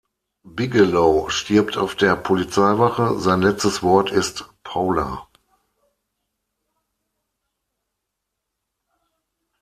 Bigelow 0.47 1.29
stirbt 1.29 1.77
auf 1.77 1.93
der 1.95 2.15
Polizeiwache, 2.15 3.19
sein 3.19 3.43
letztes 3.43 3.83
Wort 3.83 4.09
ist 4.09 4.49
"Paula". 4.63 5.27